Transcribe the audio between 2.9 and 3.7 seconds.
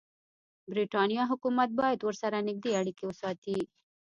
وساتي.